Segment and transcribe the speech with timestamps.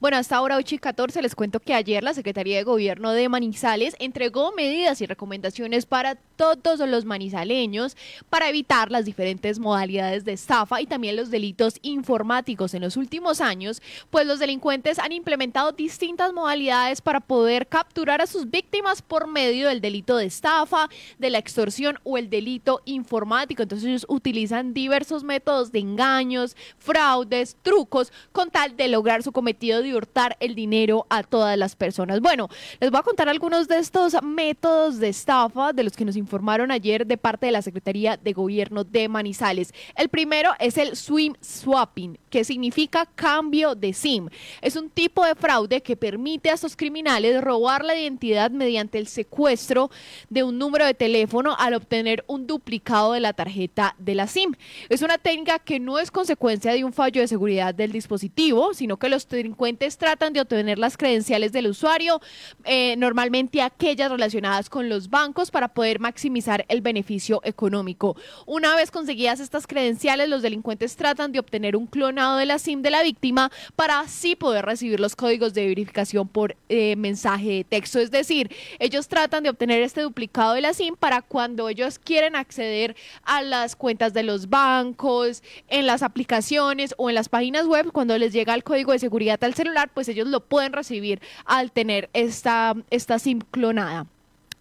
[0.00, 3.28] Bueno, hasta ahora 8 y 14 les cuento que ayer la Secretaría de Gobierno de
[3.28, 7.96] Manizales entregó medidas y recomendaciones para todos los manizaleños
[8.30, 13.40] para evitar las diferentes modalidades de estafa y también los delitos informáticos en los últimos
[13.40, 19.26] años, pues los delincuentes han implementado distintas modalidades para poder capturar a sus víctimas por
[19.26, 20.88] medio del delito de estafa,
[21.18, 23.64] de la extorsión o el delito informático.
[23.64, 29.82] Entonces ellos utilizan diversos métodos de engaños, fraudes, trucos con tal de lograr su cometido
[29.88, 32.20] de hurtar el dinero a todas las personas.
[32.20, 32.48] Bueno,
[32.80, 36.70] les voy a contar algunos de estos métodos de estafa de los que nos informaron
[36.70, 39.72] ayer de parte de la Secretaría de Gobierno de Manizales.
[39.96, 44.28] El primero es el swim swapping, que significa cambio de SIM.
[44.60, 49.06] Es un tipo de fraude que permite a estos criminales robar la identidad mediante el
[49.06, 49.90] secuestro
[50.28, 54.54] de un número de teléfono al obtener un duplicado de la tarjeta de la SIM.
[54.88, 58.96] Es una técnica que no es consecuencia de un fallo de seguridad del dispositivo, sino
[58.96, 62.20] que los delincuentes tratan de obtener las credenciales del usuario,
[62.64, 68.16] eh, normalmente aquellas relacionadas con los bancos, para poder maximizar el beneficio económico.
[68.46, 72.82] Una vez conseguidas estas credenciales, los delincuentes tratan de obtener un clonado de la SIM
[72.82, 77.64] de la víctima para así poder recibir los códigos de verificación por eh, mensaje de
[77.64, 78.00] texto.
[78.00, 82.36] Es decir, ellos tratan de obtener este duplicado de la SIM para cuando ellos quieren
[82.36, 87.90] acceder a las cuentas de los bancos, en las aplicaciones o en las páginas web,
[87.92, 91.72] cuando les llega el código de seguridad al celular, pues ellos lo pueden recibir al
[91.72, 94.06] tener esta, esta SIM clonada.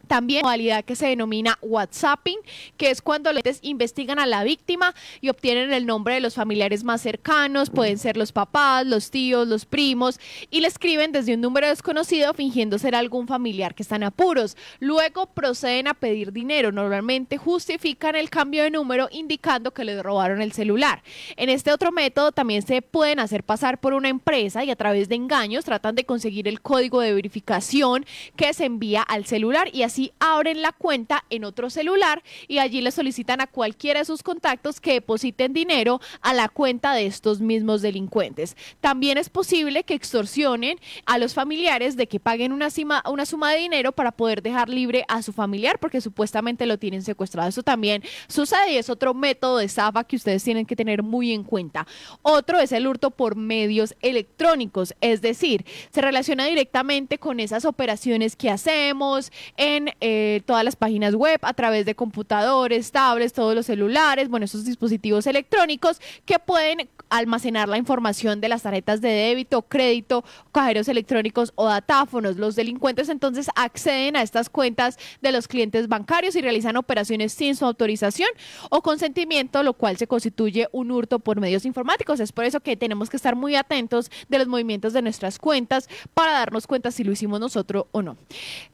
[0.08, 2.38] También modalidad que se denomina WhatsApping,
[2.78, 6.84] que es cuando les investigan a la víctima y obtienen el nombre de los familiares
[6.84, 10.20] más cercanos, pueden ser los papás, los tíos, los primos,
[10.50, 14.58] y le escriben desde un número desconocido fingiendo ser algún familiar que están apuros.
[14.80, 16.72] Luego proceden a pedir dinero.
[16.72, 21.04] Normalmente justifican el cambio de número indicando que les robaron el celular.
[21.36, 25.10] En este otro método también se pueden hacer pasar por una empresa y a través
[25.10, 29.84] de engaños tratan de conseguir el código de verificación que se envía al celular y
[29.84, 34.06] así si abren la cuenta en otro celular y allí le solicitan a cualquiera de
[34.06, 38.56] sus contactos que depositen dinero a la cuenta de estos mismos delincuentes.
[38.80, 42.68] También es posible que extorsionen a los familiares de que paguen una,
[43.10, 47.02] una suma de dinero para poder dejar libre a su familiar porque supuestamente lo tienen
[47.02, 47.50] secuestrado.
[47.50, 51.32] Eso también sucede y es otro método de estafa que ustedes tienen que tener muy
[51.32, 51.88] en cuenta.
[52.22, 58.36] Otro es el hurto por medios electrónicos, es decir, se relaciona directamente con esas operaciones
[58.36, 63.66] que hacemos en eh, todas las páginas web, a través de computadores, tablets, todos los
[63.66, 69.62] celulares, bueno, esos dispositivos electrónicos que pueden almacenar la información de las tarjetas de débito,
[69.62, 72.38] crédito, cajeros electrónicos o datáfonos.
[72.38, 77.56] Los delincuentes entonces acceden a estas cuentas de los clientes bancarios y realizan operaciones sin
[77.56, 78.30] su autorización
[78.70, 82.20] o consentimiento, lo cual se constituye un hurto por medios informáticos.
[82.20, 85.90] Es por eso que tenemos que estar muy atentos de los movimientos de nuestras cuentas
[86.14, 88.18] para darnos cuenta si lo hicimos nosotros o no.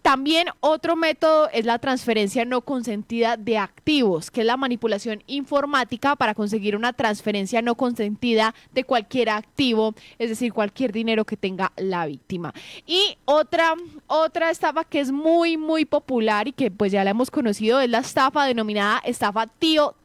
[0.01, 6.15] También otro método es la transferencia no consentida de activos, que es la manipulación informática
[6.15, 11.73] para conseguir una transferencia no consentida de cualquier activo, es decir, cualquier dinero que tenga
[11.75, 12.53] la víctima.
[12.87, 13.73] Y otra,
[14.07, 17.89] otra estafa que es muy, muy popular y que pues ya la hemos conocido es
[17.89, 19.95] la estafa denominada estafa tío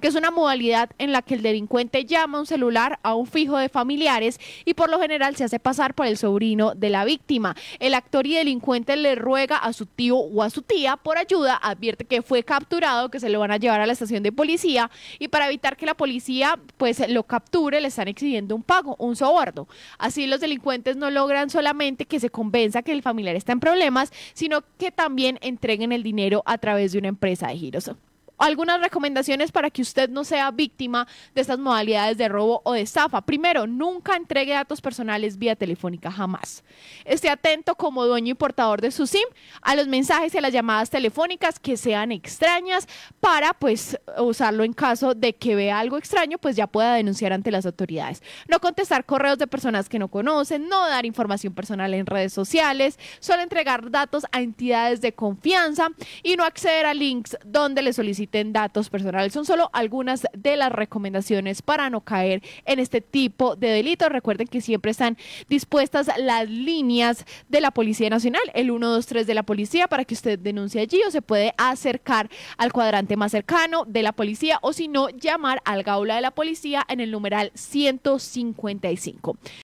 [0.00, 3.56] que es una modalidad en la que el delincuente llama un celular a un fijo
[3.56, 7.56] de familiares y por lo general se hace pasar por el sobrino de la víctima.
[7.78, 11.56] El actor y delincuente le ruega a su tío o a su tía por ayuda,
[11.56, 14.90] advierte que fue capturado, que se lo van a llevar a la estación de policía
[15.18, 19.16] y para evitar que la policía pues lo capture le están exigiendo un pago, un
[19.16, 19.66] soborno.
[19.96, 24.12] Así los delincuentes no logran solamente que se convenza que el familiar está en problemas,
[24.34, 27.90] sino que también entreguen el dinero a través de una empresa de giros
[28.38, 32.82] algunas recomendaciones para que usted no sea víctima de estas modalidades de robo o de
[32.82, 33.20] estafa.
[33.22, 36.64] Primero, nunca entregue datos personales vía telefónica, jamás.
[37.04, 39.26] Esté atento como dueño y portador de su SIM
[39.62, 42.88] a los mensajes y a las llamadas telefónicas que sean extrañas
[43.20, 47.50] para pues usarlo en caso de que vea algo extraño, pues ya pueda denunciar ante
[47.50, 48.22] las autoridades.
[48.48, 52.98] No contestar correos de personas que no conocen, no dar información personal en redes sociales,
[53.20, 55.88] solo entregar datos a entidades de confianza
[56.22, 57.92] y no acceder a links donde le
[58.30, 59.32] datos personales.
[59.32, 64.08] Son solo algunas de las recomendaciones para no caer en este tipo de delitos.
[64.08, 65.16] Recuerden que siempre están
[65.48, 70.38] dispuestas las líneas de la Policía Nacional, el 123 de la policía, para que usted
[70.38, 74.88] denuncie allí o se puede acercar al cuadrante más cercano de la policía o si
[74.88, 79.36] no, llamar al gaula de la policía en el numeral 155.